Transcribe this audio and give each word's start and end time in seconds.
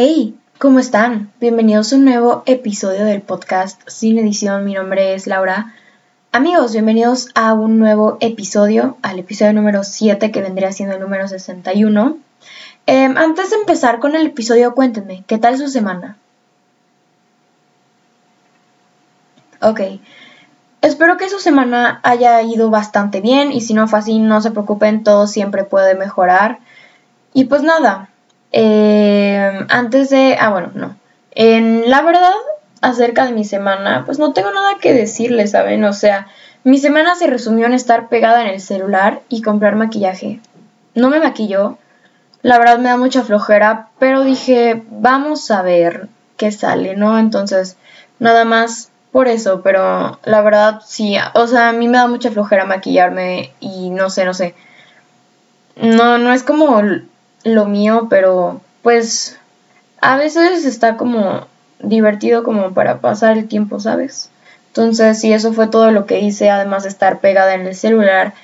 Hey, 0.00 0.38
¿cómo 0.60 0.78
están? 0.78 1.32
Bienvenidos 1.40 1.92
a 1.92 1.96
un 1.96 2.04
nuevo 2.04 2.44
episodio 2.46 3.04
del 3.04 3.20
podcast 3.20 3.80
Sin 3.88 4.16
Edición. 4.16 4.64
Mi 4.64 4.74
nombre 4.74 5.14
es 5.14 5.26
Laura. 5.26 5.74
Amigos, 6.30 6.70
bienvenidos 6.70 7.30
a 7.34 7.52
un 7.52 7.80
nuevo 7.80 8.16
episodio, 8.20 8.96
al 9.02 9.18
episodio 9.18 9.52
número 9.54 9.82
7 9.82 10.30
que 10.30 10.40
vendría 10.40 10.70
siendo 10.70 10.94
el 10.94 11.00
número 11.00 11.26
61. 11.26 12.16
Em, 12.86 13.16
antes 13.16 13.50
de 13.50 13.56
empezar 13.56 13.98
con 13.98 14.14
el 14.14 14.26
episodio, 14.26 14.72
cuéntenme, 14.72 15.24
¿qué 15.26 15.36
tal 15.36 15.58
su 15.58 15.66
semana? 15.66 16.16
Ok, 19.60 19.80
espero 20.80 21.16
que 21.16 21.28
su 21.28 21.40
semana 21.40 21.98
haya 22.04 22.40
ido 22.42 22.70
bastante 22.70 23.20
bien 23.20 23.50
y 23.50 23.62
si 23.62 23.74
no 23.74 23.88
fue 23.88 23.98
así, 23.98 24.20
no 24.20 24.40
se 24.42 24.52
preocupen, 24.52 25.02
todo 25.02 25.26
siempre 25.26 25.64
puede 25.64 25.96
mejorar. 25.96 26.60
Y 27.34 27.46
pues 27.46 27.64
nada, 27.64 28.07
eh, 28.52 29.66
antes 29.68 30.10
de... 30.10 30.36
Ah, 30.38 30.50
bueno, 30.50 30.70
no. 30.74 30.96
En 31.32 31.88
la 31.88 32.02
verdad, 32.02 32.34
acerca 32.80 33.24
de 33.26 33.32
mi 33.32 33.44
semana, 33.44 34.04
pues 34.04 34.18
no 34.18 34.32
tengo 34.32 34.52
nada 34.52 34.76
que 34.80 34.92
decirles, 34.92 35.52
¿saben? 35.52 35.84
O 35.84 35.92
sea, 35.92 36.28
mi 36.64 36.78
semana 36.78 37.14
se 37.14 37.26
resumió 37.26 37.66
en 37.66 37.74
estar 37.74 38.08
pegada 38.08 38.42
en 38.42 38.48
el 38.48 38.60
celular 38.60 39.20
y 39.28 39.42
comprar 39.42 39.76
maquillaje. 39.76 40.40
No 40.94 41.08
me 41.08 41.20
maquilló. 41.20 41.78
La 42.42 42.58
verdad 42.58 42.78
me 42.78 42.88
da 42.88 42.96
mucha 42.96 43.22
flojera, 43.22 43.88
pero 43.98 44.22
dije, 44.22 44.82
vamos 44.90 45.50
a 45.50 45.62
ver 45.62 46.08
qué 46.36 46.52
sale, 46.52 46.96
¿no? 46.96 47.18
Entonces, 47.18 47.76
nada 48.18 48.44
más 48.44 48.90
por 49.12 49.28
eso, 49.28 49.62
pero 49.62 50.18
la 50.24 50.40
verdad 50.42 50.80
sí, 50.86 51.16
o 51.34 51.46
sea, 51.46 51.70
a 51.70 51.72
mí 51.72 51.88
me 51.88 51.98
da 51.98 52.06
mucha 52.06 52.30
flojera 52.30 52.64
maquillarme 52.64 53.52
y 53.60 53.90
no 53.90 54.10
sé, 54.10 54.24
no 54.24 54.34
sé. 54.34 54.54
No, 55.76 56.18
no 56.18 56.32
es 56.32 56.42
como 56.42 56.82
lo 57.44 57.66
mío, 57.66 58.06
pero 58.10 58.60
pues 58.82 59.38
a 60.00 60.16
veces 60.16 60.64
está 60.64 60.96
como 60.96 61.46
divertido 61.80 62.42
como 62.42 62.72
para 62.72 63.00
pasar 63.00 63.38
el 63.38 63.48
tiempo, 63.48 63.80
¿sabes? 63.80 64.30
Entonces, 64.68 65.20
sí, 65.20 65.32
eso 65.32 65.52
fue 65.52 65.66
todo 65.66 65.90
lo 65.90 66.06
que 66.06 66.20
hice, 66.20 66.50
además 66.50 66.84
de 66.84 66.90
estar 66.90 67.20
pegada 67.20 67.54
en 67.54 67.66
el 67.66 67.74
celular, 67.74 68.34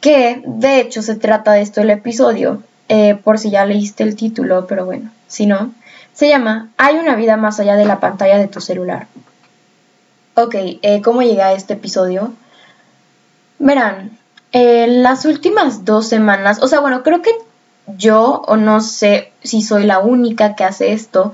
que 0.00 0.42
de 0.46 0.80
hecho 0.80 1.02
se 1.02 1.16
trata 1.16 1.52
de 1.52 1.62
esto 1.62 1.80
el 1.80 1.90
episodio, 1.90 2.62
eh, 2.88 3.16
por 3.16 3.38
si 3.38 3.50
ya 3.50 3.66
leíste 3.66 4.02
el 4.04 4.14
título, 4.14 4.66
pero 4.66 4.84
bueno, 4.84 5.10
si 5.26 5.46
no, 5.46 5.72
se 6.12 6.28
llama 6.28 6.70
Hay 6.76 6.96
una 6.96 7.16
vida 7.16 7.36
más 7.36 7.58
allá 7.58 7.76
de 7.76 7.84
la 7.84 8.00
pantalla 8.00 8.38
de 8.38 8.46
tu 8.48 8.60
celular. 8.60 9.06
Ok, 10.34 10.54
eh, 10.54 11.02
¿cómo 11.02 11.22
llegué 11.22 11.42
a 11.42 11.52
este 11.52 11.74
episodio? 11.74 12.32
Verán, 13.58 14.18
eh, 14.52 14.86
las 14.86 15.24
últimas 15.24 15.84
dos 15.84 16.08
semanas, 16.08 16.62
o 16.62 16.68
sea, 16.68 16.80
bueno, 16.80 17.02
creo 17.02 17.22
que 17.22 17.32
yo, 17.86 18.42
o 18.46 18.56
no 18.56 18.80
sé 18.80 19.32
si 19.42 19.62
soy 19.62 19.84
la 19.84 19.98
única 19.98 20.54
que 20.54 20.64
hace 20.64 20.92
esto, 20.92 21.32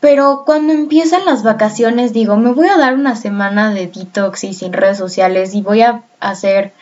pero 0.00 0.42
cuando 0.44 0.72
empiezan 0.72 1.24
las 1.24 1.44
vacaciones 1.44 2.12
digo, 2.12 2.36
me 2.36 2.52
voy 2.52 2.68
a 2.68 2.76
dar 2.76 2.94
una 2.94 3.14
semana 3.14 3.72
de 3.72 3.86
detox 3.86 4.44
y 4.44 4.52
sin 4.52 4.72
redes 4.72 4.98
sociales 4.98 5.54
y 5.54 5.62
voy 5.62 5.82
a 5.82 6.02
hacer, 6.18 6.72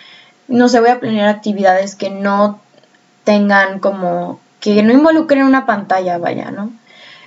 no 0.49 0.69
sé, 0.69 0.81
voy 0.81 0.91
a 0.91 1.01
planear 1.01 1.29
actividades 1.29 1.97
que 1.97 2.09
no 2.09 2.61
tengan 3.25 3.79
como, 3.79 4.41
que 4.59 4.83
no 4.83 4.93
involucren 4.93 5.45
una 5.45 5.67
pantalla, 5.67 6.17
vaya, 6.17 6.51
¿no? 6.51 6.71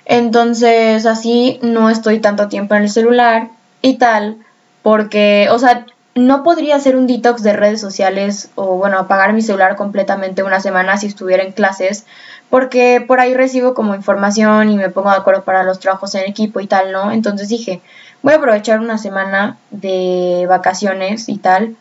Entonces 0.05 1.05
así 1.05 1.59
no 1.61 1.89
estoy 1.89 2.19
tanto 2.19 2.47
tiempo 2.47 2.75
en 2.75 2.83
el 2.83 2.89
celular 2.89 3.49
y 3.81 3.97
tal, 3.97 4.37
porque, 4.81 5.47
o 5.51 5.59
sea, 5.59 5.85
no 6.15 6.43
podría 6.43 6.75
hacer 6.75 6.95
un 6.95 7.07
detox 7.07 7.41
de 7.41 7.53
redes 7.53 7.81
sociales 7.81 8.49
o, 8.55 8.77
bueno, 8.77 8.99
apagar 8.99 9.33
mi 9.33 9.41
celular 9.41 9.75
completamente 9.75 10.43
una 10.43 10.59
semana 10.59 10.97
si 10.97 11.07
estuviera 11.07 11.43
en 11.43 11.51
clases, 11.51 12.05
porque 12.49 13.03
por 13.07 13.19
ahí 13.19 13.33
recibo 13.33 13.73
como 13.73 13.95
información 13.95 14.69
y 14.69 14.77
me 14.77 14.89
pongo 14.89 15.09
de 15.09 15.17
acuerdo 15.17 15.43
para 15.43 15.63
los 15.63 15.79
trabajos 15.79 16.13
en 16.15 16.29
equipo 16.29 16.59
y 16.59 16.67
tal, 16.67 16.91
¿no? 16.91 17.11
Entonces 17.11 17.49
dije, 17.49 17.81
voy 18.21 18.33
a 18.33 18.37
aprovechar 18.37 18.79
una 18.79 18.99
semana 18.99 19.57
de 19.71 20.45
vacaciones 20.47 21.29
y 21.29 21.37
tal. 21.37 21.75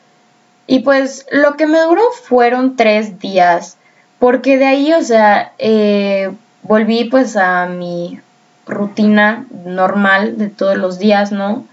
Y 0.66 0.80
pues 0.80 1.26
lo 1.30 1.56
que 1.56 1.66
me 1.66 1.80
duró 1.80 2.02
fueron 2.24 2.76
tres 2.76 3.18
días, 3.18 3.76
porque 4.18 4.56
de 4.56 4.64
ahí, 4.64 4.92
o 4.94 5.02
sea, 5.02 5.52
eh, 5.58 6.30
volví 6.62 7.04
pues 7.04 7.36
a 7.36 7.66
mi 7.66 8.20
rutina 8.66 9.44
normal 9.66 10.38
de 10.38 10.48
todos 10.48 10.78
los 10.78 10.98
días, 10.98 11.32
¿no? 11.32 11.66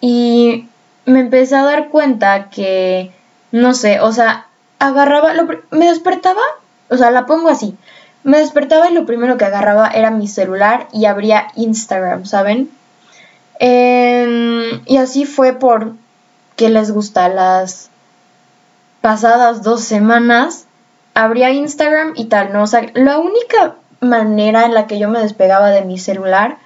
Y 0.00 0.66
me 1.04 1.20
empecé 1.20 1.56
a 1.56 1.64
dar 1.64 1.88
cuenta 1.88 2.50
que, 2.50 3.12
no 3.50 3.74
sé, 3.74 4.00
o 4.00 4.12
sea, 4.12 4.46
agarraba, 4.78 5.32
me 5.70 5.86
despertaba, 5.86 6.42
o 6.88 6.96
sea, 6.96 7.10
la 7.10 7.26
pongo 7.26 7.48
así, 7.48 7.76
me 8.24 8.38
despertaba 8.38 8.90
y 8.90 8.94
lo 8.94 9.06
primero 9.06 9.36
que 9.36 9.44
agarraba 9.44 9.88
era 9.88 10.10
mi 10.10 10.28
celular 10.28 10.88
y 10.92 11.06
abría 11.06 11.48
Instagram, 11.56 12.24
¿saben? 12.24 12.70
Em, 13.58 14.82
y 14.86 14.96
así 14.96 15.24
fue 15.24 15.52
por 15.54 15.94
que 16.56 16.68
les 16.68 16.90
gusta 16.90 17.28
las 17.28 17.90
pasadas 19.00 19.62
dos 19.62 19.82
semanas, 19.82 20.66
abría 21.14 21.50
Instagram 21.50 22.12
y 22.16 22.26
tal, 22.26 22.52
¿no? 22.52 22.62
O 22.62 22.66
sea, 22.66 22.86
la 22.94 23.18
única 23.18 23.76
manera 24.00 24.64
en 24.64 24.74
la 24.74 24.86
que 24.86 24.98
yo 24.98 25.08
me 25.08 25.20
despegaba 25.20 25.70
de 25.70 25.82
mi 25.82 25.98
celular 25.98 26.58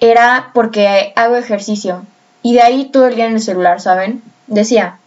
era 0.00 0.50
porque 0.54 1.12
hago 1.16 1.36
ejercicio. 1.36 2.04
Y 2.44 2.52
de 2.52 2.60
ahí 2.60 2.84
todo 2.84 3.06
el 3.08 3.16
día 3.16 3.24
en 3.24 3.32
el 3.32 3.40
celular, 3.40 3.80
¿saben? 3.80 4.22
Decía, 4.48 4.98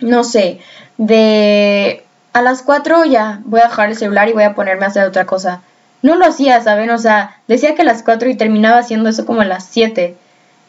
no 0.00 0.22
sé, 0.22 0.60
de 0.98 2.04
a 2.34 2.42
las 2.42 2.60
4 2.60 3.06
ya 3.06 3.40
voy 3.46 3.60
a 3.60 3.68
dejar 3.68 3.88
el 3.88 3.96
celular 3.96 4.28
y 4.28 4.34
voy 4.34 4.42
a 4.42 4.54
ponerme 4.54 4.84
a 4.84 4.88
hacer 4.88 5.06
otra 5.06 5.24
cosa. 5.24 5.62
No 6.02 6.16
lo 6.16 6.26
hacía, 6.26 6.60
¿saben? 6.60 6.90
O 6.90 6.98
sea, 6.98 7.40
decía 7.48 7.74
que 7.74 7.80
a 7.80 7.86
las 7.86 8.02
4 8.02 8.28
y 8.28 8.36
terminaba 8.36 8.78
haciendo 8.78 9.08
eso 9.08 9.24
como 9.24 9.40
a 9.40 9.46
las 9.46 9.64
7. 9.64 10.14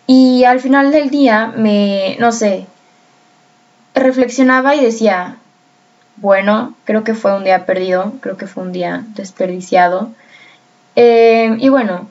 Y 0.08 0.46
al 0.46 0.62
final 0.62 0.90
del 0.92 1.10
día 1.10 1.52
me, 1.54 2.16
no 2.18 2.32
sé, 2.32 2.66
reflexionaba 3.94 4.74
y 4.76 4.86
decía, 4.86 5.36
bueno, 6.16 6.76
creo 6.86 7.04
que 7.04 7.14
fue 7.14 7.36
un 7.36 7.44
día 7.44 7.66
perdido, 7.66 8.14
creo 8.22 8.38
que 8.38 8.48
fue 8.48 8.64
un 8.64 8.72
día 8.72 9.04
desperdiciado. 9.16 10.12
Eh, 10.96 11.58
y 11.60 11.68
bueno, 11.68 12.08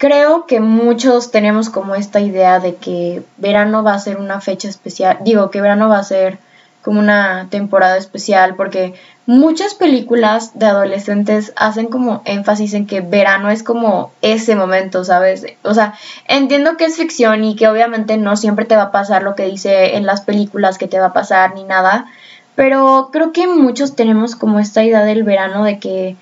creo 0.00 0.46
que 0.46 0.60
muchos 0.60 1.30
tenemos 1.30 1.68
como 1.68 1.94
esta 1.94 2.20
idea 2.20 2.58
de 2.58 2.76
que 2.76 3.22
verano 3.36 3.82
va 3.82 3.92
a 3.92 3.98
ser 3.98 4.16
una 4.16 4.40
fecha 4.40 4.66
especial, 4.66 5.18
digo 5.20 5.50
que 5.50 5.60
verano 5.60 5.90
va 5.90 5.98
a 5.98 6.04
ser 6.04 6.38
como 6.80 7.00
una 7.00 7.48
temporada 7.50 7.98
especial 7.98 8.54
porque 8.54 8.94
muchas 9.26 9.74
películas 9.74 10.58
de 10.58 10.64
adolescentes 10.64 11.52
hacen 11.54 11.88
como 11.88 12.22
énfasis 12.24 12.72
en 12.72 12.86
que 12.86 13.02
verano 13.02 13.50
es 13.50 13.62
como 13.62 14.10
ese 14.22 14.56
momento, 14.56 15.04
¿sabes? 15.04 15.44
O 15.64 15.74
sea, 15.74 15.92
entiendo 16.26 16.78
que 16.78 16.86
es 16.86 16.96
ficción 16.96 17.44
y 17.44 17.54
que 17.54 17.68
obviamente 17.68 18.16
no 18.16 18.38
siempre 18.38 18.64
te 18.64 18.76
va 18.76 18.84
a 18.84 18.92
pasar 18.92 19.22
lo 19.22 19.34
que 19.34 19.44
dice 19.44 19.98
en 19.98 20.06
las 20.06 20.22
películas 20.22 20.78
que 20.78 20.88
te 20.88 20.98
va 20.98 21.08
a 21.08 21.12
pasar 21.12 21.54
ni 21.54 21.64
nada, 21.64 22.06
pero 22.54 23.10
creo 23.12 23.32
que 23.32 23.46
muchos 23.46 23.96
tenemos 23.96 24.34
como 24.34 24.60
esta 24.60 24.82
idea 24.82 25.04
del 25.04 25.24
verano 25.24 25.62
de 25.62 25.78
que 25.78 26.16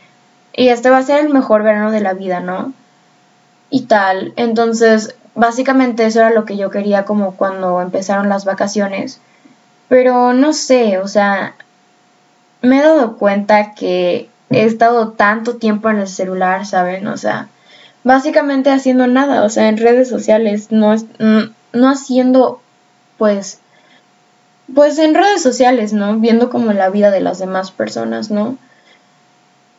y 0.53 0.71
este 0.71 0.91
va 0.91 0.97
a 0.97 1.03
ser 1.05 1.21
el 1.21 1.33
mejor 1.33 1.63
verano 1.63 1.93
de 1.93 2.01
la 2.01 2.15
vida, 2.15 2.41
¿no? 2.41 2.73
Y 3.71 3.83
tal. 3.83 4.33
Entonces, 4.37 5.15
básicamente 5.35 6.07
eso 6.07 6.21
era 6.21 6.31
lo 6.31 6.45
que 6.45 6.57
yo 6.57 6.71
quería 6.71 7.05
como 7.05 7.37
cuando 7.37 7.81
empezaron 7.81 8.29
las 8.29 8.45
vacaciones. 8.45 9.21
Pero 9.89 10.35
no 10.35 10.53
sé, 10.53 10.99
o 10.99 11.09
sea, 11.09 11.55
me 12.61 12.79
he 12.79 12.83
dado 12.83 13.17
cuenta 13.17 13.75
que 13.75 14.29
he 14.51 14.65
estado 14.65 15.11
tanto 15.13 15.57
tiempo 15.57 15.89
en 15.91 15.99
el 15.99 16.09
celular, 16.09 16.67
¿saben? 16.67 17.07
O 17.07 17.17
sea, 17.17 17.49
básicamente 18.05 18.71
haciendo 18.71 19.07
nada, 19.07 19.45
o 19.45 19.49
sea, 19.49 19.69
en 19.69 19.79
redes 19.79 20.09
sociales, 20.09 20.71
no, 20.71 20.95
no 21.73 21.89
haciendo, 21.89 22.61
pues, 23.17 23.61
pues 24.75 24.99
en 24.99 25.15
redes 25.15 25.43
sociales, 25.43 25.93
¿no? 25.93 26.19
Viendo 26.19 26.51
como 26.51 26.73
la 26.73 26.91
vida 26.91 27.11
de 27.11 27.21
las 27.21 27.39
demás 27.39 27.71
personas, 27.71 28.31
¿no? 28.31 28.59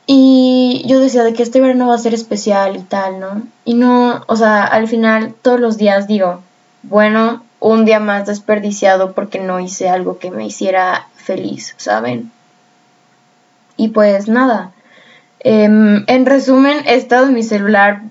Y 0.08 0.49
yo 0.90 1.00
decía 1.00 1.24
de 1.24 1.34
que 1.34 1.44
este 1.44 1.62
verano 1.62 1.88
va 1.88 1.96
a 1.96 2.00
ser 2.00 2.16
especial 2.16 2.76
y 2.76 2.82
tal, 2.82 3.20
¿no? 3.20 3.44
Y 3.64 3.76
no, 3.76 4.24
o 4.26 4.36
sea, 4.36 4.64
al 4.64 4.88
final 4.88 5.36
todos 5.40 5.60
los 5.60 5.78
días 5.78 6.08
digo, 6.08 6.42
bueno, 6.82 7.44
un 7.60 7.86
día 7.86 8.00
más 8.00 8.26
desperdiciado 8.26 9.14
porque 9.14 9.40
no 9.40 9.60
hice 9.60 9.88
algo 9.88 10.18
que 10.18 10.32
me 10.32 10.48
hiciera 10.48 11.08
feliz, 11.16 11.76
¿saben? 11.78 12.32
Y 13.78 13.90
pues 13.90 14.28
nada, 14.28 14.72
em, 15.42 16.06
en 16.08 16.26
resumen, 16.26 16.82
he 16.88 16.96
estado 16.96 17.28
en 17.28 17.36
mi 17.36 17.44
celular 17.44 18.02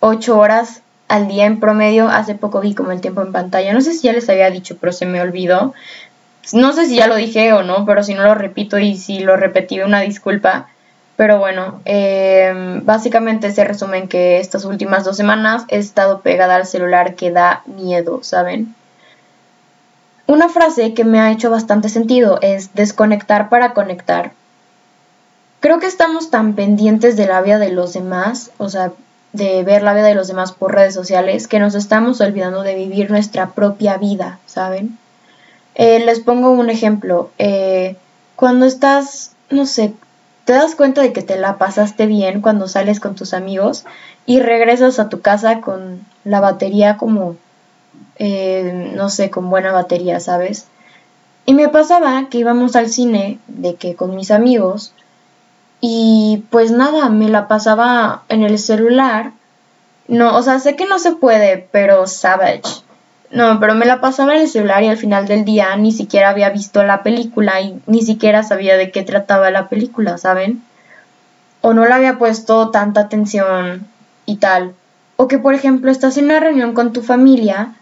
ocho 0.00 0.38
horas 0.38 0.80
al 1.08 1.28
día 1.28 1.44
en 1.44 1.60
promedio. 1.60 2.08
Hace 2.08 2.34
poco 2.34 2.62
vi 2.62 2.74
como 2.74 2.92
el 2.92 3.02
tiempo 3.02 3.20
en 3.20 3.32
pantalla. 3.32 3.74
No 3.74 3.82
sé 3.82 3.92
si 3.92 4.04
ya 4.06 4.14
les 4.14 4.30
había 4.30 4.50
dicho, 4.50 4.78
pero 4.80 4.92
se 4.92 5.04
me 5.04 5.20
olvidó. 5.20 5.74
No 6.54 6.72
sé 6.72 6.86
si 6.86 6.96
ya 6.96 7.06
lo 7.06 7.16
dije 7.16 7.52
o 7.52 7.62
no, 7.62 7.84
pero 7.84 8.02
si 8.02 8.14
no 8.14 8.24
lo 8.24 8.34
repito 8.34 8.78
y 8.78 8.96
si 8.96 9.20
lo 9.20 9.36
repetí, 9.36 9.80
una 9.80 10.00
disculpa. 10.00 10.68
Pero 11.20 11.38
bueno, 11.38 11.82
em, 11.84 12.82
básicamente 12.86 13.52
se 13.52 13.62
resumen 13.64 14.08
que 14.08 14.40
estas 14.40 14.64
últimas 14.64 15.04
dos 15.04 15.18
semanas 15.18 15.66
he 15.68 15.76
estado 15.76 16.22
pegada 16.22 16.56
al 16.56 16.64
celular 16.64 17.14
que 17.14 17.30
da 17.30 17.62
miedo, 17.66 18.20
¿saben? 18.22 18.74
Una 20.26 20.48
frase 20.48 20.94
que 20.94 21.04
me 21.04 21.20
ha 21.20 21.30
hecho 21.30 21.50
bastante 21.50 21.90
sentido 21.90 22.38
es 22.40 22.72
desconectar 22.72 23.50
para 23.50 23.74
conectar. 23.74 24.32
creo 25.60 25.78
que 25.78 25.88
estamos 25.88 26.30
tan 26.30 26.54
pendientes 26.54 27.18
de 27.18 27.26
la 27.26 27.42
vida 27.42 27.58
de 27.58 27.70
los 27.70 27.92
demás, 27.92 28.50
o 28.56 28.70
sea, 28.70 28.92
de 29.34 29.62
ver 29.62 29.82
la 29.82 29.92
vida 29.92 30.06
de 30.06 30.14
los 30.14 30.26
demás 30.26 30.52
por 30.52 30.74
redes 30.74 30.94
sociales, 30.94 31.48
que 31.48 31.58
nos 31.58 31.74
estamos 31.74 32.22
olvidando 32.22 32.62
de 32.62 32.76
vivir 32.76 33.10
nuestra 33.10 33.50
propia 33.50 33.98
vida, 33.98 34.38
¿saben? 34.46 34.96
Eh, 35.74 35.98
les 35.98 36.20
pongo 36.20 36.50
un 36.50 36.70
ejemplo. 36.70 37.30
Eh, 37.36 37.96
cuando 38.36 38.64
estás, 38.64 39.32
no 39.50 39.66
sé, 39.66 39.92
te 40.44 40.52
das 40.52 40.74
cuenta 40.74 41.02
de 41.02 41.12
que 41.12 41.22
te 41.22 41.38
la 41.38 41.58
pasaste 41.58 42.06
bien 42.06 42.40
cuando 42.40 42.68
sales 42.68 43.00
con 43.00 43.14
tus 43.14 43.34
amigos 43.34 43.84
y 44.26 44.40
regresas 44.40 44.98
a 44.98 45.08
tu 45.08 45.20
casa 45.20 45.60
con 45.60 46.04
la 46.24 46.40
batería 46.40 46.96
como, 46.96 47.36
eh, 48.16 48.92
no 48.94 49.08
sé, 49.10 49.30
con 49.30 49.50
buena 49.50 49.72
batería, 49.72 50.20
¿sabes? 50.20 50.66
Y 51.46 51.54
me 51.54 51.68
pasaba 51.68 52.28
que 52.28 52.38
íbamos 52.38 52.76
al 52.76 52.88
cine 52.88 53.38
de 53.48 53.74
que 53.74 53.94
con 53.94 54.14
mis 54.14 54.30
amigos 54.30 54.92
y 55.80 56.44
pues 56.50 56.70
nada, 56.70 57.08
me 57.08 57.28
la 57.28 57.48
pasaba 57.48 58.24
en 58.28 58.42
el 58.42 58.58
celular. 58.58 59.32
No, 60.08 60.36
o 60.36 60.42
sea, 60.42 60.58
sé 60.60 60.76
que 60.76 60.86
no 60.86 60.98
se 60.98 61.12
puede, 61.12 61.68
pero 61.70 62.06
savage. 62.06 62.82
No, 63.30 63.60
pero 63.60 63.74
me 63.74 63.86
la 63.86 64.00
pasaba 64.00 64.34
en 64.34 64.42
el 64.42 64.48
celular 64.48 64.82
y 64.82 64.88
al 64.88 64.96
final 64.96 65.28
del 65.28 65.44
día 65.44 65.76
ni 65.76 65.92
siquiera 65.92 66.30
había 66.30 66.50
visto 66.50 66.82
la 66.82 67.02
película 67.04 67.60
y 67.60 67.80
ni 67.86 68.02
siquiera 68.02 68.42
sabía 68.42 68.76
de 68.76 68.90
qué 68.90 69.02
trataba 69.02 69.50
la 69.52 69.68
película, 69.68 70.18
¿saben? 70.18 70.62
O 71.60 71.72
no 71.72 71.86
le 71.86 71.94
había 71.94 72.18
puesto 72.18 72.70
tanta 72.70 73.02
atención 73.02 73.86
y 74.26 74.36
tal. 74.36 74.74
O 75.16 75.28
que, 75.28 75.38
por 75.38 75.54
ejemplo, 75.54 75.90
estás 75.90 76.16
en 76.16 76.24
una 76.24 76.40
reunión 76.40 76.72
con 76.74 76.92
tu 76.92 77.02
familia 77.02 77.74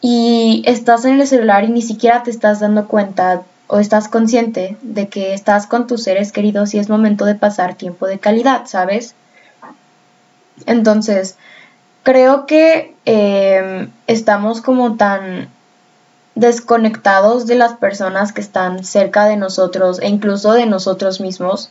y 0.00 0.62
estás 0.66 1.04
en 1.06 1.20
el 1.20 1.26
celular 1.26 1.64
y 1.64 1.68
ni 1.68 1.82
siquiera 1.82 2.22
te 2.22 2.30
estás 2.30 2.60
dando 2.60 2.86
cuenta 2.86 3.42
o 3.66 3.78
estás 3.78 4.08
consciente 4.08 4.76
de 4.82 5.08
que 5.08 5.34
estás 5.34 5.66
con 5.66 5.86
tus 5.86 6.04
seres 6.04 6.30
queridos 6.30 6.74
y 6.74 6.78
es 6.78 6.88
momento 6.88 7.24
de 7.24 7.34
pasar 7.34 7.74
tiempo 7.74 8.06
de 8.06 8.18
calidad, 8.18 8.66
¿sabes? 8.66 9.14
Entonces, 10.66 11.36
creo 12.04 12.46
que 12.46 12.94
em, 13.04 13.90
estamos 14.06 14.60
como 14.60 14.96
tan 14.96 15.48
desconectados 16.36 17.46
de 17.46 17.56
las 17.56 17.74
personas 17.74 18.32
que 18.32 18.40
están 18.40 18.84
cerca 18.84 19.24
de 19.24 19.36
nosotros 19.36 19.98
e 20.00 20.08
incluso 20.08 20.52
de 20.52 20.66
nosotros 20.66 21.20
mismos 21.20 21.70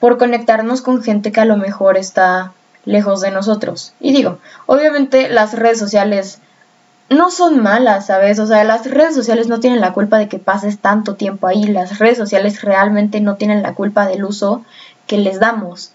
por 0.00 0.18
conectarnos 0.18 0.82
con 0.82 1.02
gente 1.02 1.30
que 1.30 1.40
a 1.40 1.44
lo 1.44 1.56
mejor 1.56 1.96
está 1.96 2.52
lejos 2.84 3.20
de 3.20 3.30
nosotros. 3.30 3.92
Y 4.00 4.12
digo, 4.12 4.38
obviamente 4.66 5.28
las 5.28 5.54
redes 5.54 5.78
sociales 5.78 6.38
no 7.08 7.30
son 7.30 7.62
malas, 7.62 8.06
¿sabes? 8.06 8.38
O 8.38 8.46
sea, 8.46 8.64
las 8.64 8.90
redes 8.90 9.14
sociales 9.14 9.46
no 9.46 9.60
tienen 9.60 9.80
la 9.80 9.92
culpa 9.92 10.18
de 10.18 10.28
que 10.28 10.38
pases 10.38 10.78
tanto 10.78 11.14
tiempo 11.14 11.46
ahí. 11.46 11.64
Las 11.64 11.98
redes 11.98 12.18
sociales 12.18 12.62
realmente 12.62 13.20
no 13.20 13.36
tienen 13.36 13.62
la 13.62 13.74
culpa 13.74 14.06
del 14.06 14.24
uso 14.24 14.64
que 15.06 15.18
les 15.18 15.38
damos. 15.38 15.92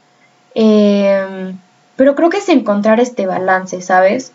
Em, 0.54 1.58
pero 2.02 2.16
creo 2.16 2.32
que 2.32 2.38
es 2.38 2.50
encontrar 2.50 3.00
este 3.00 3.28
balance, 3.28 3.80
¿sabes? 3.84 4.32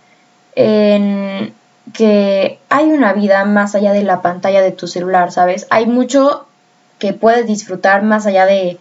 En 0.55 1.53
que 1.93 2.61
hay 2.69 2.93
una 2.93 3.13
vida 3.13 3.45
más 3.45 3.75
allá 3.75 3.93
de 3.93 4.05
la 4.05 4.23
pantalla 4.23 4.63
de 4.63 4.71
tu 4.71 4.87
celular, 4.87 5.33
¿sabes? 5.33 5.67
Hay 5.71 5.87
mucho 5.87 6.47
que 7.01 7.13
puedes 7.13 7.45
disfrutar 7.49 8.05
más 8.05 8.25
allá 8.25 8.47
de 8.47 8.79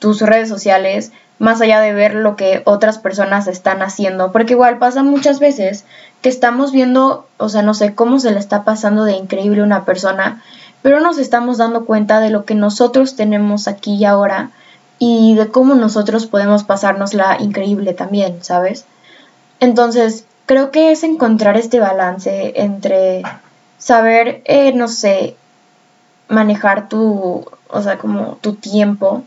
tus 0.00 0.22
redes 0.22 0.48
sociales, 0.48 1.12
más 1.38 1.60
allá 1.60 1.80
de 1.80 1.92
ver 1.92 2.16
lo 2.16 2.34
que 2.34 2.62
otras 2.64 2.98
personas 2.98 3.46
están 3.46 3.80
haciendo, 3.80 4.32
porque 4.32 4.54
igual 4.54 4.78
pasa 4.78 5.04
muchas 5.04 5.38
veces 5.38 5.84
que 6.20 6.28
estamos 6.28 6.72
viendo, 6.72 7.28
o 7.36 7.48
sea, 7.48 7.62
no 7.62 7.74
sé 7.74 7.94
cómo 7.94 8.18
se 8.18 8.32
le 8.32 8.40
está 8.40 8.64
pasando 8.64 9.04
de 9.04 9.12
increíble 9.12 9.62
una 9.62 9.84
persona, 9.84 10.42
pero 10.82 10.98
nos 10.98 11.18
estamos 11.18 11.58
dando 11.58 11.84
cuenta 11.84 12.18
de 12.18 12.30
lo 12.30 12.44
que 12.44 12.56
nosotros 12.56 13.14
tenemos 13.14 13.68
aquí 13.68 13.94
y 13.94 14.04
ahora 14.04 14.50
y 14.98 15.34
de 15.34 15.48
cómo 15.48 15.74
nosotros 15.74 16.26
podemos 16.26 16.64
pasárnosla 16.64 17.38
increíble 17.40 17.92
también, 17.92 18.42
¿sabes? 18.42 18.86
Entonces, 19.60 20.24
creo 20.46 20.70
que 20.70 20.92
es 20.92 21.02
encontrar 21.04 21.56
este 21.56 21.80
balance 21.80 22.52
entre 22.56 23.22
saber, 23.78 24.42
eh, 24.44 24.72
no 24.72 24.88
sé, 24.88 25.36
manejar 26.28 26.88
tu, 26.88 27.44
o 27.68 27.82
sea, 27.82 27.98
como 27.98 28.38
tu 28.40 28.54
tiempo 28.54 29.22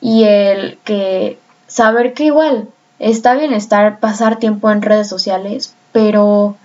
y 0.00 0.24
el 0.24 0.78
que 0.84 1.38
saber 1.66 2.12
que 2.12 2.24
igual 2.24 2.68
está 2.98 3.34
bien 3.34 3.52
estar, 3.52 4.00
pasar 4.00 4.38
tiempo 4.38 4.70
en 4.70 4.82
redes 4.82 5.08
sociales, 5.08 5.74
pero 5.92 6.56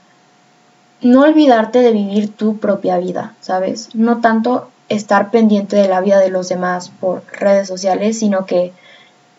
no 1.02 1.22
olvidarte 1.22 1.80
de 1.80 1.92
vivir 1.92 2.36
tu 2.36 2.58
propia 2.58 2.98
vida, 2.98 3.34
¿sabes? 3.40 3.96
No 3.96 4.20
tanto 4.20 4.70
estar 4.90 5.32
pendiente 5.32 5.76
de 5.76 5.88
la 5.88 6.02
vida 6.02 6.20
de 6.20 6.30
los 6.30 6.50
demás 6.50 6.90
por 6.90 7.24
redes 7.32 7.68
sociales, 7.68 8.20
sino 8.20 8.46
que 8.46 8.74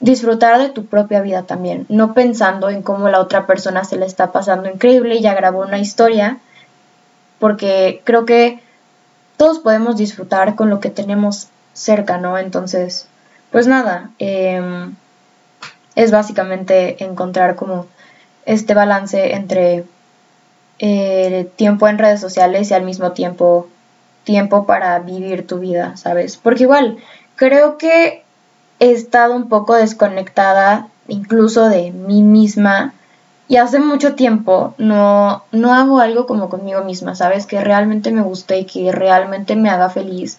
disfrutar 0.01 0.59
de 0.59 0.71
tu 0.71 0.87
propia 0.87 1.21
vida 1.21 1.43
también, 1.43 1.85
no 1.89 2.15
pensando 2.15 2.71
en 2.71 2.83
cómo 2.83 3.09
la 3.09 3.21
otra 3.21 3.47
persona 3.47 3.85
se 3.85 3.97
le 3.97 4.07
está 4.07 4.33
pasando 4.33 4.71
increíble 4.71 5.17
y 5.17 5.21
ya 5.21 5.35
grabó 5.35 5.61
una 5.61 5.79
historia, 5.79 6.39
porque 7.39 8.01
creo 8.05 8.25
que 8.25 8.61
todos 9.37 9.59
podemos 9.59 9.97
disfrutar 9.97 10.55
con 10.55 10.71
lo 10.71 10.81
que 10.81 10.91
tenemos 10.91 11.49
cerca, 11.73 12.19
¿no? 12.19 12.39
Entonces, 12.39 13.09
pues 13.51 13.67
nada, 13.67 14.11
eh, 14.19 14.91
es 15.95 16.11
básicamente 16.11 17.03
encontrar 17.05 17.57
como 17.57 17.87
este 18.47 18.75
balance 18.75 19.35
entre 19.35 19.85
eh, 20.79 21.51
tiempo 21.57 21.89
en 21.89 21.99
redes 21.99 22.21
sociales 22.21 22.71
y 22.71 22.75
al 22.75 22.85
mismo 22.85 23.13
tiempo 23.13 23.69
tiempo 24.25 24.67
para 24.67 24.99
vivir 25.01 25.47
tu 25.47 25.59
vida, 25.59 25.97
¿sabes? 25.97 26.37
Porque 26.37 26.65
igual 26.65 26.99
creo 27.37 27.79
que 27.79 28.23
he 28.79 28.93
estado 28.93 29.35
un 29.35 29.49
poco 29.49 29.75
desconectada 29.75 30.89
incluso 31.09 31.69
de 31.69 31.91
mí 31.91 32.23
misma 32.23 32.95
y 33.49 33.57
hace 33.57 33.81
mucho 33.81 34.15
tiempo 34.15 34.75
no, 34.79 35.43
no 35.51 35.75
hago 35.75 35.99
algo 35.99 36.27
como 36.27 36.49
conmigo 36.49 36.83
misma, 36.83 37.17
¿sabes? 37.17 37.47
Que 37.47 37.61
realmente 37.61 38.13
me 38.13 38.23
guste 38.23 38.59
y 38.59 38.65
que 38.65 38.93
realmente 38.93 39.57
me 39.57 39.71
haga 39.71 39.91
feliz. 39.91 40.39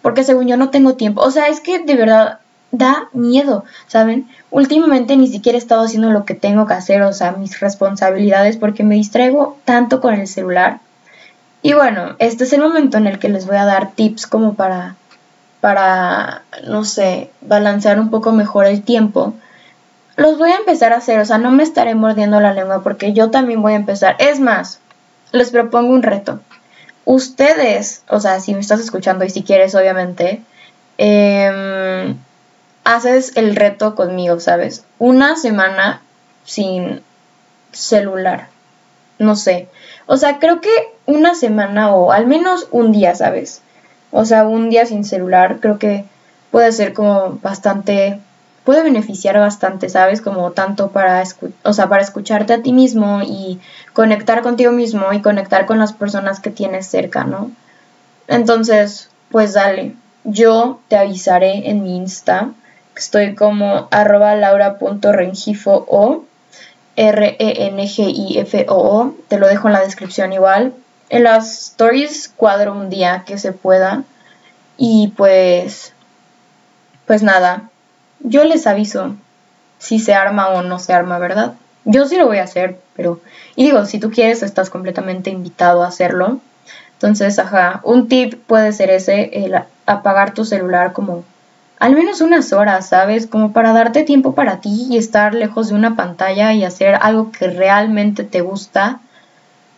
Porque 0.00 0.22
según 0.22 0.46
yo 0.46 0.56
no 0.56 0.70
tengo 0.70 0.94
tiempo. 0.94 1.22
O 1.22 1.30
sea, 1.32 1.48
es 1.48 1.60
que 1.60 1.80
de 1.80 1.96
verdad 1.96 2.38
da 2.70 3.08
miedo, 3.12 3.64
¿saben? 3.86 4.28
Últimamente 4.50 5.16
ni 5.16 5.26
siquiera 5.26 5.56
he 5.56 5.60
estado 5.60 5.82
haciendo 5.82 6.10
lo 6.10 6.24
que 6.24 6.34
tengo 6.34 6.66
que 6.66 6.74
hacer, 6.74 7.02
o 7.02 7.12
sea, 7.12 7.32
mis 7.32 7.58
responsabilidades, 7.58 8.56
porque 8.56 8.84
me 8.84 8.94
distraigo 8.94 9.58
tanto 9.64 10.00
con 10.00 10.14
el 10.14 10.28
celular. 10.28 10.80
Y 11.62 11.74
bueno, 11.74 12.16
este 12.18 12.44
es 12.44 12.52
el 12.52 12.60
momento 12.60 12.98
en 12.98 13.06
el 13.06 13.20
que 13.20 13.28
les 13.28 13.46
voy 13.46 13.56
a 13.56 13.64
dar 13.64 13.92
tips 13.92 14.26
como 14.26 14.54
para, 14.54 14.96
para, 15.60 16.42
no 16.66 16.84
sé, 16.84 17.30
balancear 17.40 18.00
un 18.00 18.10
poco 18.10 18.32
mejor 18.32 18.66
el 18.66 18.82
tiempo. 18.82 19.34
Los 20.16 20.38
voy 20.38 20.50
a 20.50 20.56
empezar 20.56 20.92
a 20.92 20.96
hacer, 20.96 21.20
o 21.20 21.24
sea, 21.24 21.38
no 21.38 21.52
me 21.52 21.62
estaré 21.62 21.94
mordiendo 21.94 22.40
la 22.40 22.52
lengua 22.52 22.82
porque 22.82 23.12
yo 23.12 23.30
también 23.30 23.62
voy 23.62 23.74
a 23.74 23.76
empezar. 23.76 24.16
Es 24.18 24.40
más, 24.40 24.80
les 25.30 25.50
propongo 25.50 25.92
un 25.94 26.02
reto. 26.02 26.40
Ustedes, 27.04 28.02
o 28.08 28.18
sea, 28.18 28.40
si 28.40 28.54
me 28.54 28.60
estás 28.60 28.80
escuchando 28.80 29.24
y 29.24 29.30
si 29.30 29.44
quieres, 29.44 29.74
obviamente, 29.74 30.42
eh, 30.98 32.14
haces 32.84 33.36
el 33.36 33.54
reto 33.56 33.94
conmigo, 33.94 34.40
¿sabes? 34.40 34.84
Una 34.98 35.36
semana 35.36 36.02
sin 36.44 37.02
celular. 37.70 38.48
No 39.18 39.36
sé. 39.36 39.68
O 40.06 40.16
sea, 40.16 40.38
creo 40.38 40.60
que 40.60 40.91
una 41.06 41.34
semana 41.34 41.94
o 41.94 42.12
al 42.12 42.26
menos 42.26 42.68
un 42.70 42.92
día, 42.92 43.14
¿sabes? 43.14 43.62
O 44.10 44.24
sea, 44.24 44.46
un 44.46 44.70
día 44.70 44.86
sin 44.86 45.04
celular 45.04 45.58
creo 45.60 45.78
que 45.78 46.04
puede 46.50 46.72
ser 46.72 46.92
como 46.92 47.38
bastante 47.42 48.20
puede 48.64 48.84
beneficiar 48.84 49.38
bastante, 49.38 49.88
¿sabes? 49.88 50.20
Como 50.20 50.52
tanto 50.52 50.90
para, 50.90 51.22
o 51.64 51.72
sea, 51.72 51.88
para 51.88 52.02
escucharte 52.02 52.52
a 52.52 52.62
ti 52.62 52.72
mismo 52.72 53.20
y 53.22 53.60
conectar 53.92 54.42
contigo 54.42 54.70
mismo 54.70 55.12
y 55.12 55.20
conectar 55.20 55.66
con 55.66 55.78
las 55.78 55.92
personas 55.92 56.38
que 56.38 56.50
tienes 56.50 56.86
cerca, 56.86 57.24
¿no? 57.24 57.50
Entonces, 58.28 59.10
pues 59.30 59.54
dale, 59.54 59.96
yo 60.22 60.78
te 60.86 60.96
avisaré 60.96 61.68
en 61.70 61.82
mi 61.82 61.96
Insta 61.96 62.50
Estoy 62.96 63.34
como 63.34 63.88
arroba 63.90 64.34
laura.rengifo 64.34 65.86
o 65.88 66.24
R-E-N-G-I-F-O-O. 66.96 67.54
Te 69.28 69.38
lo 69.38 69.48
dejo 69.48 69.68
en 69.68 69.72
la 69.72 69.80
descripción 69.80 70.34
igual. 70.34 70.74
En 71.12 71.24
las 71.24 71.72
stories 71.72 72.32
cuadro 72.34 72.72
un 72.72 72.88
día 72.88 73.24
que 73.26 73.36
se 73.36 73.52
pueda. 73.52 74.02
Y 74.78 75.12
pues, 75.14 75.92
pues 77.06 77.22
nada, 77.22 77.68
yo 78.20 78.44
les 78.44 78.66
aviso 78.66 79.14
si 79.78 79.98
se 79.98 80.14
arma 80.14 80.48
o 80.48 80.62
no 80.62 80.78
se 80.78 80.94
arma, 80.94 81.18
¿verdad? 81.18 81.52
Yo 81.84 82.06
sí 82.06 82.16
lo 82.16 82.26
voy 82.26 82.38
a 82.38 82.44
hacer, 82.44 82.78
pero... 82.96 83.20
Y 83.56 83.64
digo, 83.64 83.84
si 83.84 83.98
tú 83.98 84.10
quieres, 84.10 84.42
estás 84.42 84.70
completamente 84.70 85.28
invitado 85.28 85.82
a 85.82 85.88
hacerlo. 85.88 86.40
Entonces, 86.94 87.38
ajá, 87.38 87.82
un 87.84 88.08
tip 88.08 88.42
puede 88.46 88.72
ser 88.72 88.88
ese, 88.88 89.44
el 89.44 89.54
apagar 89.84 90.32
tu 90.32 90.46
celular 90.46 90.94
como 90.94 91.24
al 91.78 91.94
menos 91.94 92.22
unas 92.22 92.54
horas, 92.54 92.88
¿sabes? 92.88 93.26
Como 93.26 93.52
para 93.52 93.74
darte 93.74 94.04
tiempo 94.04 94.34
para 94.34 94.60
ti 94.60 94.86
y 94.88 94.96
estar 94.96 95.34
lejos 95.34 95.68
de 95.68 95.74
una 95.74 95.94
pantalla 95.94 96.54
y 96.54 96.64
hacer 96.64 96.96
algo 97.02 97.32
que 97.32 97.48
realmente 97.48 98.24
te 98.24 98.40
gusta. 98.40 99.00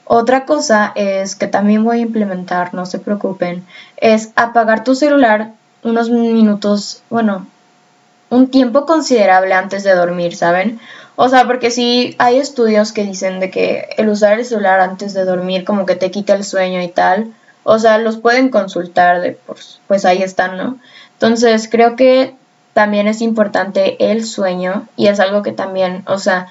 Otra 0.06 0.44
cosa 0.44 0.92
es 0.94 1.34
que 1.34 1.46
también 1.46 1.84
voy 1.84 1.99
a 1.99 2.02
implementar, 2.02 2.75
no 2.75 2.84
se 2.87 2.99
preocupen, 2.99 3.64
es 3.96 4.30
apagar 4.37 4.84
tu 4.84 4.94
celular 4.94 5.52
unos 5.82 6.11
minutos, 6.11 7.02
bueno, 7.11 7.46
un 8.30 8.49
tiempo 8.50 8.87
considerable 8.87 9.54
antes 9.54 9.84
de 9.84 9.94
dormir, 9.94 10.34
¿saben? 10.37 10.80
O 11.16 11.28
sea, 11.28 11.46
porque 11.46 11.70
sí 11.70 12.16
hay 12.18 12.38
estudios 12.38 12.92
que 12.92 13.04
dicen 13.04 13.38
de 13.38 13.50
que 13.50 13.88
el 13.96 14.08
usar 14.08 14.38
el 14.38 14.44
celular 14.44 14.80
antes 14.80 15.14
de 15.14 15.25
dormir 15.25 15.64
como 15.64 15.87
que 15.87 15.94
te 15.94 16.11
quita 16.11 16.34
el 16.34 16.44
sueño 16.44 16.82
y 16.82 16.88
tal. 16.88 17.32
O 17.62 17.78
sea, 17.78 17.99
los 17.99 18.16
pueden 18.16 18.50
consultar, 18.50 19.20
de, 19.20 19.32
pues, 19.32 19.80
pues 19.87 20.04
ahí 20.04 20.23
están, 20.23 20.56
¿no? 20.56 20.78
Entonces, 21.12 21.68
creo 21.70 21.96
que 21.96 22.34
también 22.73 23.06
es 23.06 23.20
importante 23.20 24.11
el 24.11 24.25
sueño 24.25 24.87
y 24.96 25.06
es 25.06 25.20
algo 25.20 25.42
que 25.42 25.52
también, 25.52 26.02
o 26.06 26.18
sea, 26.18 26.49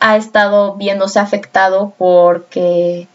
ha 0.00 0.16
estado 0.16 0.74
viéndose 0.74 1.18
afectado 1.18 1.92
porque, 1.98 3.06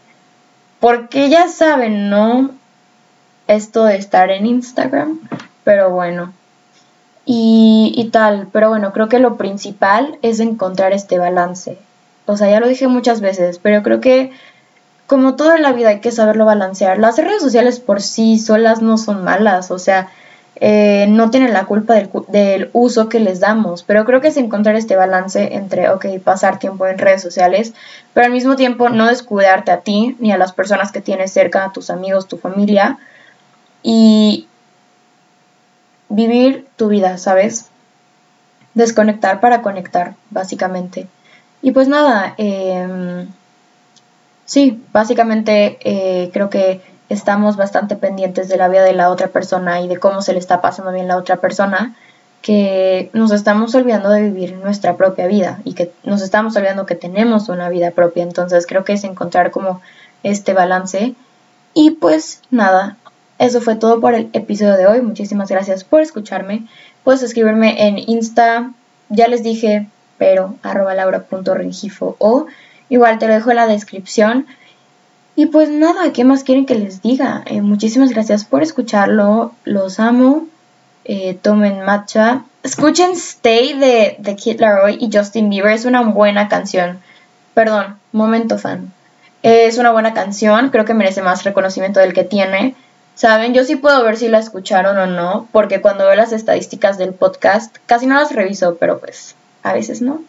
porque 0.80 1.28
ya 1.28 1.48
saben, 1.48 2.10
¿no? 2.10 2.50
Esto 3.46 3.84
de 3.84 3.96
estar 3.96 4.30
en 4.30 4.46
Instagram, 4.46 5.20
pero 5.64 5.90
bueno, 5.90 6.32
y, 7.24 7.92
y 7.96 8.10
tal, 8.10 8.48
pero 8.52 8.70
bueno, 8.70 8.92
creo 8.92 9.08
que 9.08 9.18
lo 9.18 9.36
principal 9.36 10.18
es 10.22 10.40
encontrar 10.40 10.92
este 10.92 11.18
balance. 11.18 11.78
O 12.26 12.36
sea, 12.36 12.50
ya 12.50 12.60
lo 12.60 12.68
dije 12.68 12.88
muchas 12.88 13.20
veces, 13.20 13.58
pero 13.58 13.82
creo 13.82 14.00
que 14.00 14.32
como 15.06 15.36
todo 15.36 15.54
en 15.54 15.62
la 15.62 15.72
vida 15.72 15.88
hay 15.88 16.00
que 16.00 16.12
saberlo 16.12 16.44
balancear. 16.44 16.98
Las 16.98 17.16
redes 17.16 17.40
sociales 17.40 17.80
por 17.80 18.02
sí 18.02 18.38
solas 18.38 18.82
no 18.82 18.98
son 18.98 19.24
malas, 19.24 19.70
o 19.70 19.78
sea, 19.78 20.08
eh, 20.60 21.06
no 21.08 21.30
tienen 21.30 21.52
la 21.52 21.66
culpa 21.66 21.94
del, 21.94 22.70
uso 22.72 23.08
que 23.08 23.20
les 23.20 23.38
damos, 23.38 23.84
pero 23.84 24.04
creo 24.04 24.20
que 24.20 24.28
es 24.28 24.36
encontrar 24.36 24.74
este 24.74 24.96
balance 24.96 25.54
entre, 25.54 25.88
ok, 25.90 26.06
pasar 26.24 26.58
tiempo 26.58 26.86
en 26.86 26.98
redes 26.98 27.22
sociales, 27.22 27.74
pero 28.12 28.26
al 28.26 28.32
mismo 28.32 28.56
tiempo 28.56 28.88
no 28.88 29.06
descuidarte 29.06 29.70
a 29.70 29.80
ti 29.82 30.16
ni 30.18 30.32
a 30.32 30.38
las 30.38 30.52
personas 30.52 30.90
que 30.90 31.00
tienes 31.00 31.32
cerca, 31.32 31.64
a 31.64 31.72
tus 31.72 31.90
amigos, 31.90 32.26
tu 32.26 32.38
familia, 32.38 32.98
y 33.84 34.48
vivir 36.08 36.66
tu 36.76 36.88
vida, 36.88 37.18
¿sabes? 37.18 37.66
Desconectar 38.74 39.40
para 39.40 39.62
conectar, 39.62 40.14
básicamente. 40.30 41.06
Y 41.62 41.70
pues 41.70 41.86
nada, 41.86 42.34
em, 42.36 43.28
sí, 44.44 44.82
básicamente 44.92 45.78
eh, 45.82 46.30
creo 46.32 46.50
que 46.50 46.80
estamos 47.08 47.56
bastante 47.56 47.96
pendientes 47.96 48.48
de 48.48 48.56
la 48.56 48.68
vida 48.68 48.82
de 48.82 48.92
la 48.92 49.10
otra 49.10 49.28
persona 49.28 49.80
y 49.80 49.88
de 49.88 49.98
cómo 49.98 50.22
se 50.22 50.32
le 50.32 50.38
está 50.38 50.60
pasando 50.60 50.92
bien 50.92 51.08
la 51.08 51.16
otra 51.16 51.36
persona, 51.36 51.94
que 52.42 53.10
nos 53.12 53.32
estamos 53.32 53.74
olvidando 53.74 54.10
de 54.10 54.22
vivir 54.22 54.56
nuestra 54.56 54.96
propia 54.96 55.26
vida 55.26 55.60
y 55.64 55.74
que 55.74 55.90
nos 56.04 56.22
estamos 56.22 56.56
olvidando 56.56 56.86
que 56.86 56.94
tenemos 56.94 57.48
una 57.48 57.68
vida 57.68 57.90
propia. 57.90 58.22
Entonces 58.22 58.66
creo 58.66 58.84
que 58.84 58.92
es 58.92 59.04
encontrar 59.04 59.50
como 59.50 59.80
este 60.22 60.52
balance. 60.54 61.14
Y 61.74 61.92
pues 61.92 62.42
nada, 62.50 62.96
eso 63.38 63.60
fue 63.60 63.76
todo 63.76 64.00
por 64.00 64.14
el 64.14 64.30
episodio 64.32 64.76
de 64.76 64.86
hoy. 64.86 65.00
Muchísimas 65.00 65.48
gracias 65.48 65.84
por 65.84 66.00
escucharme. 66.00 66.66
Puedes 67.04 67.22
escribirme 67.22 67.86
en 67.88 67.98
Insta, 67.98 68.72
ya 69.08 69.28
les 69.28 69.42
dije, 69.42 69.88
pero 70.16 70.56
arroba 70.62 70.94
o 72.18 72.46
igual 72.88 73.18
te 73.18 73.28
lo 73.28 73.34
dejo 73.34 73.50
en 73.50 73.56
la 73.56 73.66
descripción. 73.66 74.46
Y 75.38 75.46
pues 75.46 75.68
nada, 75.70 76.12
¿qué 76.12 76.24
más 76.24 76.42
quieren 76.42 76.66
que 76.66 76.74
les 76.74 77.00
diga? 77.00 77.44
Eh, 77.46 77.62
muchísimas 77.62 78.10
gracias 78.10 78.44
por 78.44 78.64
escucharlo, 78.64 79.52
los 79.62 80.00
amo, 80.00 80.48
eh, 81.04 81.38
tomen 81.40 81.84
matcha. 81.84 82.42
Escuchen 82.64 83.12
Stay 83.12 83.74
de, 83.74 84.16
de 84.18 84.34
Kid 84.34 84.58
Laroi 84.58 84.98
y 85.00 85.16
Justin 85.16 85.48
Bieber, 85.48 85.70
es 85.70 85.84
una 85.84 86.00
buena 86.02 86.48
canción. 86.48 86.98
Perdón, 87.54 88.00
momento 88.10 88.58
fan. 88.58 88.92
es 89.44 89.78
una 89.78 89.92
buena 89.92 90.12
canción, 90.12 90.70
creo 90.70 90.84
que 90.84 90.92
merece 90.92 91.22
más 91.22 91.44
reconocimiento 91.44 92.00
del 92.00 92.14
que 92.14 92.24
tiene. 92.24 92.74
Saben, 93.14 93.54
yo 93.54 93.62
sí 93.62 93.76
puedo 93.76 94.02
ver 94.02 94.16
si 94.16 94.26
la 94.26 94.40
escucharon 94.40 94.98
o 94.98 95.06
no, 95.06 95.46
porque 95.52 95.80
cuando 95.80 96.04
veo 96.04 96.16
las 96.16 96.32
estadísticas 96.32 96.98
del 96.98 97.14
podcast, 97.14 97.76
casi 97.86 98.06
no 98.06 98.16
las 98.16 98.34
reviso, 98.34 98.76
pero 98.80 98.98
pues 98.98 99.36
a 99.62 99.72
veces 99.72 100.02
no. 100.02 100.20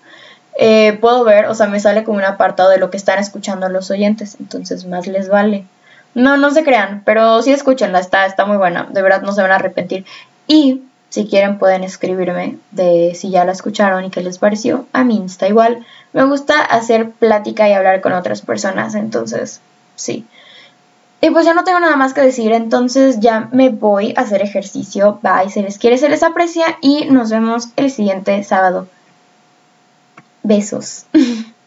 Eh, 0.62 0.98
puedo 1.00 1.24
ver, 1.24 1.46
o 1.46 1.56
sea, 1.56 1.68
me 1.68 1.80
sale 1.80 2.04
como 2.04 2.18
un 2.18 2.26
apartado 2.26 2.70
de 2.70 2.80
lo 2.80 2.90
que 2.90 2.98
están 2.98 3.18
escuchando 3.18 3.70
los 3.70 3.90
oyentes, 3.92 4.36
entonces 4.42 4.86
más 4.86 5.08
les 5.08 5.30
vale. 5.30 5.66
No, 6.14 6.36
no 6.36 6.52
se 6.52 6.66
crean, 6.66 7.02
pero 7.06 7.42
sí 7.42 7.54
escúchenla, 7.54 8.00
está, 8.00 8.26
está 8.26 8.46
muy 8.46 8.58
buena, 8.58 8.90
de 8.92 9.02
verdad 9.02 9.22
no 9.22 9.32
se 9.32 9.42
van 9.42 9.54
a 9.54 9.56
arrepentir. 9.56 10.06
Y 10.48 10.82
si 11.08 11.28
quieren 11.28 11.60
pueden 11.60 11.86
escribirme 11.86 12.58
de 12.72 13.14
si 13.16 13.30
ya 13.30 13.46
la 13.46 13.54
escucharon 13.54 14.04
y 14.04 14.10
qué 14.10 14.22
les 14.22 14.38
pareció 14.38 14.86
a 14.92 15.06
mí 15.06 15.24
está 15.26 15.48
igual. 15.48 15.86
Me 16.12 16.26
gusta 16.26 16.60
hacer 16.60 17.10
plática 17.10 17.70
y 17.70 17.72
hablar 17.72 18.02
con 18.02 18.12
otras 18.12 18.42
personas, 18.42 18.96
entonces 18.96 19.62
sí. 19.96 20.28
Y 21.22 21.30
pues 21.30 21.46
ya 21.46 21.54
no 21.54 21.64
tengo 21.64 21.80
nada 21.80 21.96
más 21.96 22.14
que 22.14 22.20
decir, 22.20 22.52
entonces 22.52 23.22
ya 23.22 23.48
me 23.54 23.70
voy 23.70 24.14
a 24.18 24.22
hacer 24.24 24.42
ejercicio. 24.42 25.20
Bye, 25.24 25.50
se 25.50 25.62
les 25.62 25.78
quiere, 25.78 25.98
se 25.98 26.10
les 26.10 26.22
aprecia 26.22 26.78
y 26.82 27.06
nos 27.06 27.30
vemos 27.30 27.70
el 27.78 27.92
siguiente 27.92 28.44
sábado. 28.44 28.88
Besos. 30.50 31.06